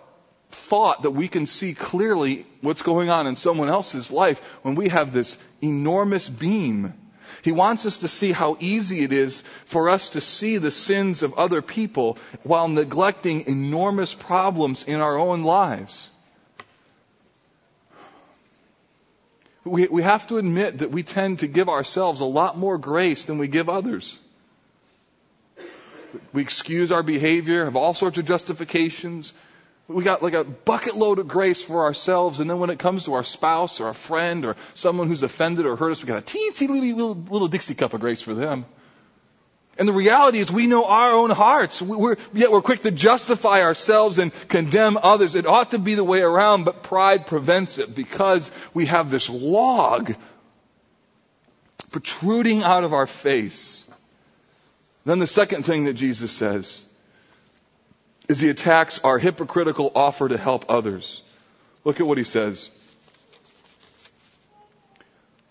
[0.50, 4.88] thought that we can see clearly what's going on in someone else's life when we
[4.88, 6.94] have this enormous beam.
[7.42, 11.22] He wants us to see how easy it is for us to see the sins
[11.22, 16.08] of other people while neglecting enormous problems in our own lives.
[19.64, 23.24] We, we have to admit that we tend to give ourselves a lot more grace
[23.24, 24.18] than we give others.
[26.32, 29.32] We excuse our behavior, have all sorts of justifications.
[29.86, 33.04] We got like a bucket load of grace for ourselves, and then when it comes
[33.04, 36.18] to our spouse or a friend or someone who's offended or hurt us, we got
[36.18, 38.64] a teensy little, little Dixie cup of grace for them.
[39.76, 41.82] And the reality is we know our own hearts.
[41.82, 45.34] We're, yet we're quick to justify ourselves and condemn others.
[45.34, 49.28] It ought to be the way around, but pride prevents it because we have this
[49.28, 50.14] log
[51.90, 53.83] protruding out of our face.
[55.04, 56.80] Then the second thing that Jesus says
[58.28, 61.22] is he attacks our hypocritical offer to help others.
[61.84, 62.70] Look at what he says.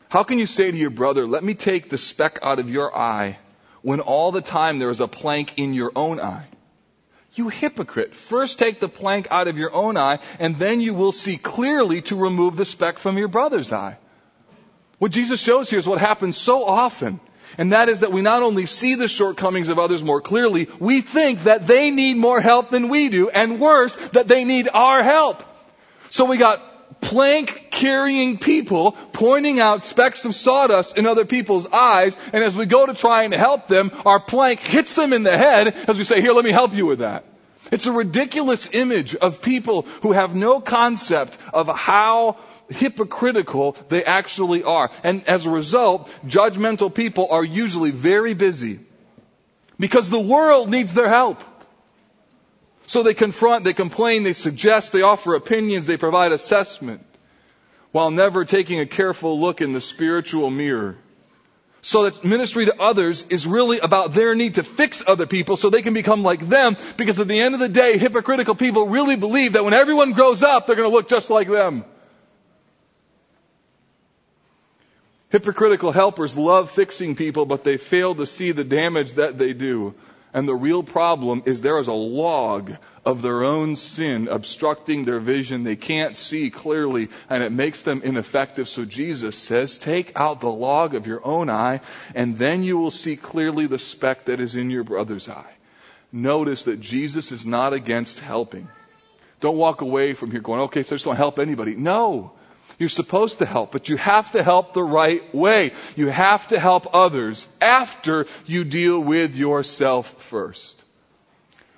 [0.09, 2.95] How can you say to your brother, let me take the speck out of your
[2.95, 3.37] eye
[3.81, 6.45] when all the time there is a plank in your own eye?
[7.35, 8.13] You hypocrite.
[8.13, 12.01] First take the plank out of your own eye and then you will see clearly
[12.03, 13.97] to remove the speck from your brother's eye.
[14.99, 17.19] What Jesus shows here is what happens so often
[17.57, 21.01] and that is that we not only see the shortcomings of others more clearly, we
[21.01, 25.03] think that they need more help than we do, and worse, that they need our
[25.03, 25.43] help.
[26.09, 26.61] So we got
[27.01, 32.65] plank carrying people pointing out specks of sawdust in other people's eyes, and as we
[32.65, 36.03] go to try and help them, our plank hits them in the head as we
[36.03, 37.25] say, here, let me help you with that.
[37.71, 42.37] It's a ridiculous image of people who have no concept of how
[42.73, 44.91] hypocritical they actually are.
[45.03, 48.79] And as a result, judgmental people are usually very busy
[49.79, 51.43] because the world needs their help.
[52.85, 57.05] So they confront, they complain, they suggest, they offer opinions, they provide assessment
[57.91, 60.97] while never taking a careful look in the spiritual mirror.
[61.81, 65.69] So that ministry to others is really about their need to fix other people so
[65.69, 69.17] they can become like them because at the end of the day, hypocritical people really
[69.17, 71.83] believe that when everyone grows up, they're going to look just like them.
[75.33, 79.95] Hypocritical helpers love fixing people, but they fail to see the damage that they do.
[80.31, 82.71] And the real problem is there is a log
[83.03, 85.63] of their own sin obstructing their vision.
[85.63, 88.69] They can't see clearly and it makes them ineffective.
[88.69, 91.81] So Jesus says, take out the log of your own eye
[92.13, 95.53] and then you will see clearly the speck that is in your brother's eye.
[96.11, 98.67] Notice that Jesus is not against helping.
[99.39, 101.73] Don't walk away from here going, okay, so just don't help anybody.
[101.73, 102.33] No.
[102.83, 105.71] You're supposed to help, but you have to help the right way.
[105.95, 110.83] You have to help others after you deal with yourself first.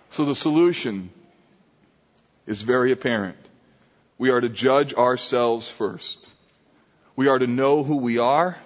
[0.09, 1.11] So the solution
[2.47, 3.37] is very apparent.
[4.17, 6.27] We are to judge ourselves first.
[7.15, 8.57] We are to know who we are.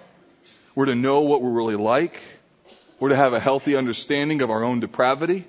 [0.74, 2.22] We're to know what we're really like.
[2.98, 5.44] We're to have a healthy understanding of our own depravity.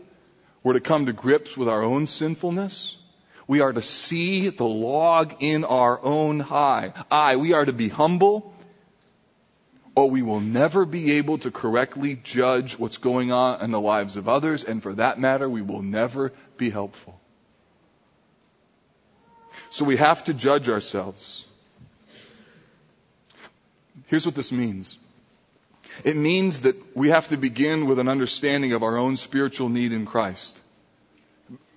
[0.61, 2.97] We're to come to grips with our own sinfulness.
[3.47, 6.93] We are to see the log in our own eye.
[7.09, 7.35] eye.
[7.35, 8.53] We are to be humble,
[9.95, 14.15] or we will never be able to correctly judge what's going on in the lives
[14.15, 17.19] of others, and for that matter, we will never be helpful.
[19.69, 21.45] So we have to judge ourselves.
[24.07, 24.97] Here's what this means.
[26.03, 29.91] It means that we have to begin with an understanding of our own spiritual need
[29.91, 30.60] in Christ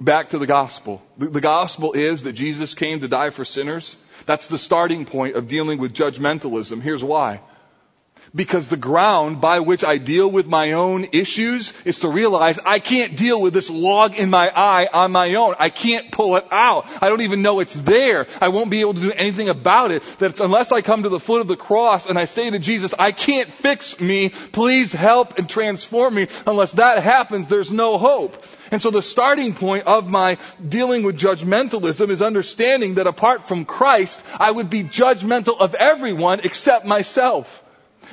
[0.01, 1.03] back to the gospel.
[1.19, 3.97] The, gospel is that Jesus came to die for sinners.
[4.27, 6.81] That's the starting point of dealing with judgmentalism.
[6.83, 7.41] Here's why.
[8.35, 12.81] Because the ground by which I deal with my own issues is to realize I
[12.81, 15.55] can't deal with this log in my eye on my own.
[15.61, 16.89] I can't pull it out.
[17.01, 18.27] I don't even know it's there.
[18.41, 20.03] I won't be able to do anything about it.
[20.19, 22.93] That unless I come to the foot of the cross and I say to Jesus,
[22.99, 24.31] I can't fix me.
[24.31, 26.27] Please help and transform me.
[26.45, 28.45] Unless that happens, there's no hope.
[28.73, 33.65] And so the starting point of my dealing with judgmentalism is understanding that apart from
[33.65, 37.61] Christ, I would be judgmental of everyone except myself.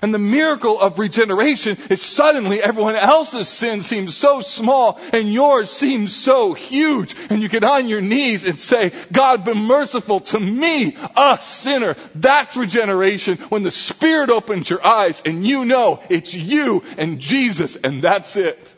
[0.01, 5.69] And the miracle of regeneration is suddenly everyone else's sin seems so small and yours
[5.69, 7.15] seems so huge.
[7.29, 11.95] And you get on your knees and say, God be merciful to me, a sinner.
[12.15, 17.75] That's regeneration when the Spirit opens your eyes and you know it's you and Jesus
[17.75, 18.75] and that's it.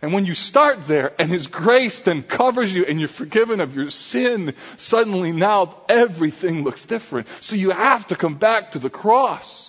[0.00, 3.74] And when you start there and His grace then covers you and you're forgiven of
[3.74, 7.26] your sin, suddenly now everything looks different.
[7.40, 9.67] So you have to come back to the cross.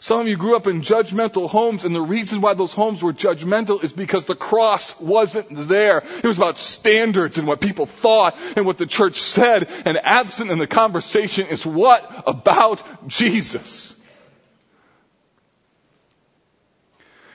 [0.00, 3.12] Some of you grew up in judgmental homes and the reason why those homes were
[3.12, 5.98] judgmental is because the cross wasn't there.
[5.98, 10.50] It was about standards and what people thought and what the church said and absent
[10.50, 13.94] in the conversation is what about Jesus?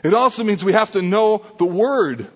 [0.04, 2.28] It also means we have to know the Word.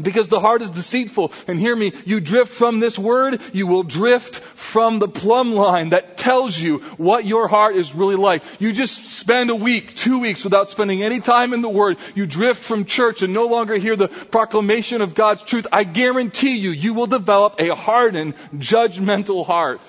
[0.00, 1.32] Because the heart is deceitful.
[1.48, 5.88] And hear me, you drift from this word, you will drift from the plumb line
[5.88, 8.44] that tells you what your heart is really like.
[8.60, 11.98] You just spend a week, two weeks without spending any time in the word.
[12.14, 15.66] You drift from church and no longer hear the proclamation of God's truth.
[15.72, 19.80] I guarantee you, you will develop a hardened, judgmental heart.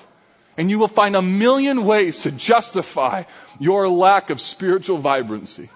[0.56, 3.22] And you will find a million ways to justify
[3.60, 5.70] your lack of spiritual vibrancy.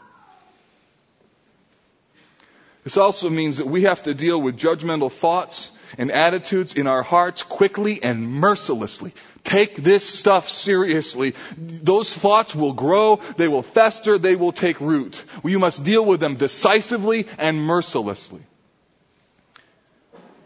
[2.87, 7.03] This also means that we have to deal with judgmental thoughts and attitudes in our
[7.03, 9.13] hearts quickly and mercilessly.
[9.43, 11.35] Take this stuff seriously.
[11.59, 15.21] Those thoughts will grow, they will fester, they will take root.
[15.43, 18.43] You must deal with them decisively and mercilessly.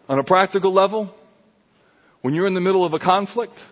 [0.09, 1.15] On a practical level,
[2.23, 3.67] when you're in the middle of a conflict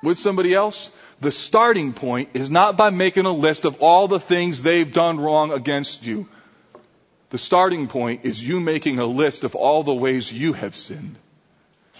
[0.00, 4.20] with somebody else, the starting point is not by making a list of all the
[4.20, 6.28] things they've done wrong against you.
[7.32, 11.16] The starting point is you making a list of all the ways you have sinned.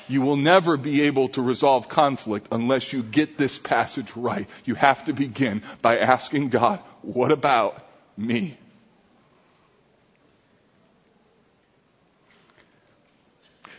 [0.06, 4.46] You will never be able to resolve conflict unless you get this passage right.
[4.66, 7.82] You have to begin by asking God, what about
[8.14, 8.58] me?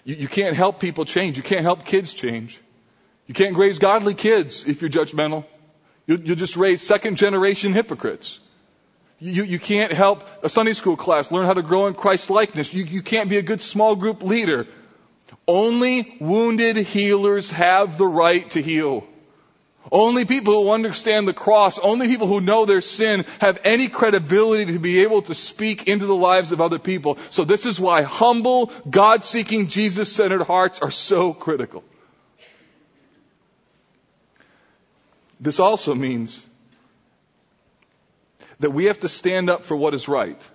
[0.06, 1.38] You, you, can't help people change.
[1.38, 2.60] You can't help kids change.
[3.28, 5.46] You can't raise godly kids if you're judgmental.
[6.08, 8.40] You'll, you'll just raise second generation hypocrites.
[9.24, 12.74] You, you can't help a Sunday school class learn how to grow in Christ likeness.
[12.74, 14.68] You, you can't be a good small group leader.
[15.48, 19.08] Only wounded healers have the right to heal.
[19.90, 24.74] Only people who understand the cross, only people who know their sin have any credibility
[24.74, 27.18] to be able to speak into the lives of other people.
[27.30, 31.82] So this is why humble, God-seeking, Jesus-centered hearts are so critical.
[35.40, 36.42] This also means
[38.60, 40.50] that we have to stand up for what is right.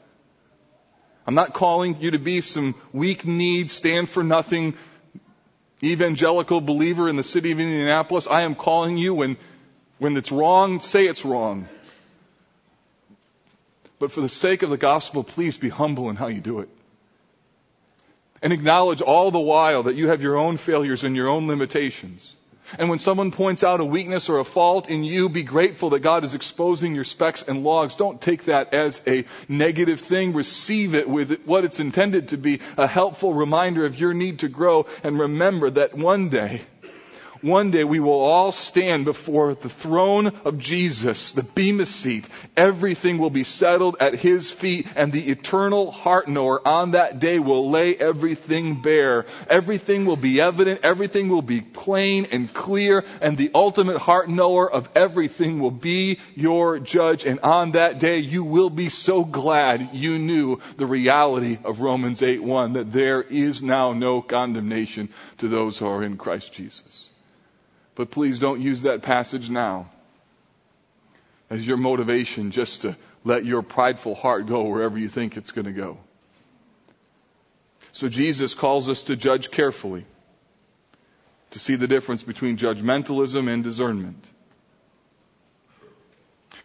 [1.27, 4.75] I'm not calling you to be some weak need, stand for nothing
[5.83, 8.27] evangelical believer in the city of Indianapolis.
[8.27, 9.37] I am calling you when,
[9.99, 11.69] when it's wrong, say it's wrong.
[13.99, 16.69] But for the sake of the gospel, please be humble in how you do it.
[18.41, 22.33] And acknowledge all the while that you have your own failures and your own limitations.
[22.79, 26.01] And when someone points out a weakness or a fault in you, be grateful that
[26.01, 27.97] God is exposing your specks and logs.
[27.97, 30.33] Don't take that as a negative thing.
[30.35, 34.49] Receive it with what it's intended to be, a helpful reminder of your need to
[34.49, 34.87] grow.
[35.03, 36.63] And remember that one day,
[37.43, 42.29] one day we will all stand before the throne of Jesus, the Bema seat.
[42.57, 47.39] Everything will be settled at His feet and the eternal heart knower on that day
[47.39, 49.27] will lay everything bare.
[49.49, 50.81] Everything will be evident.
[50.83, 56.19] Everything will be plain and clear and the ultimate heart knower of everything will be
[56.35, 57.27] your judge.
[57.27, 62.21] And on that day you will be so glad you knew the reality of Romans
[62.21, 65.09] 8-1 that there is now no condemnation
[65.39, 67.09] to those who are in Christ Jesus.
[67.99, 69.91] But please don't use that passage now
[71.51, 75.65] as your motivation just to let your prideful heart go wherever you think it's going
[75.65, 75.99] to go.
[77.91, 80.05] So Jesus calls us to judge carefully,
[81.51, 84.25] to see the difference between judgmentalism and discernment.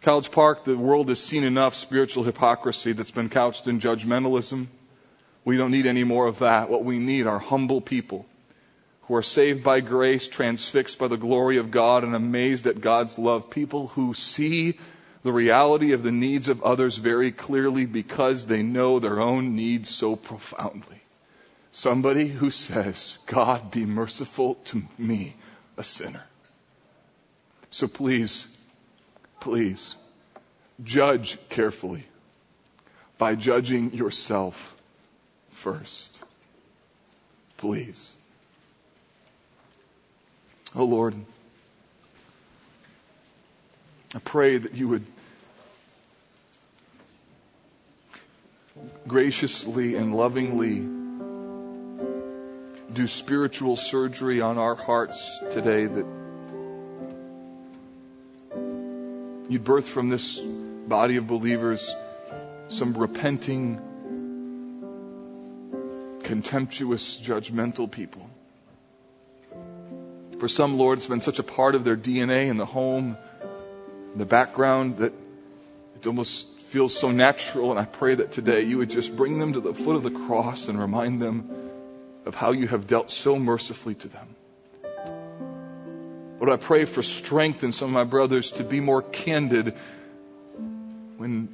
[0.02, 4.68] College Park, the world has seen enough spiritual hypocrisy that's been couched in judgmentalism.
[5.44, 6.70] We don't need any more of that.
[6.70, 8.24] What we need are humble people
[9.06, 13.18] who are saved by grace, transfixed by the glory of God, and amazed at God's
[13.18, 13.50] love.
[13.50, 14.78] People who see
[15.22, 19.90] the reality of the needs of others very clearly because they know their own needs
[19.90, 21.00] so profoundly.
[21.70, 25.34] Somebody who says, God, be merciful to me,
[25.76, 26.24] a sinner.
[27.70, 28.46] So please,
[29.40, 29.96] please,
[30.82, 32.04] judge carefully
[33.18, 34.76] by judging yourself
[35.50, 36.16] first.
[37.56, 38.12] Please.
[40.76, 41.14] Oh Lord,
[44.14, 45.06] I pray that you would
[49.06, 50.80] graciously and lovingly
[52.92, 56.06] do spiritual surgery on our hearts today that
[59.48, 61.94] you'd birth from this body of believers
[62.68, 63.78] some repenting,
[66.22, 68.28] contemptuous, judgmental people.
[70.44, 73.16] For some, Lord, it's been such a part of their DNA in the home,
[74.12, 75.14] in the background, that
[75.96, 77.70] it almost feels so natural.
[77.70, 80.10] And I pray that today you would just bring them to the foot of the
[80.10, 81.48] cross and remind them
[82.26, 84.36] of how you have dealt so mercifully to them.
[86.38, 89.74] Lord, I pray for strength in some of my brothers to be more candid
[91.16, 91.48] when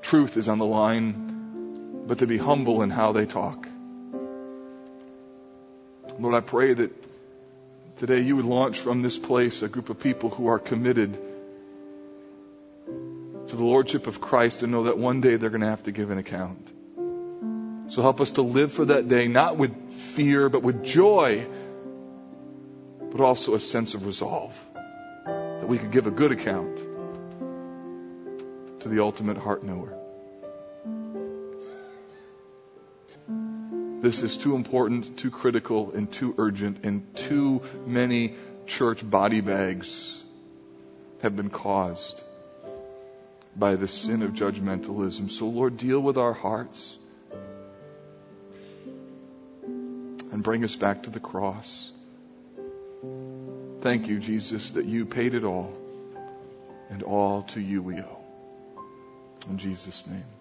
[0.00, 3.68] truth is on the line, but to be humble in how they talk.
[6.18, 7.09] Lord, I pray that
[8.00, 11.18] Today, you would launch from this place a group of people who are committed
[12.86, 15.92] to the Lordship of Christ and know that one day they're going to have to
[15.92, 16.72] give an account.
[17.92, 21.46] So help us to live for that day, not with fear, but with joy,
[23.10, 24.58] but also a sense of resolve
[25.26, 26.78] that we could give a good account
[28.80, 29.99] to the ultimate heart knower.
[34.00, 38.34] This is too important, too critical, and too urgent, and too many
[38.66, 40.24] church body bags
[41.22, 42.22] have been caused
[43.54, 45.30] by the sin of judgmentalism.
[45.30, 46.96] So, Lord, deal with our hearts
[50.32, 51.92] and bring us back to the cross.
[53.82, 55.76] Thank you, Jesus, that you paid it all,
[56.88, 58.18] and all to you we owe.
[59.50, 60.39] In Jesus' name.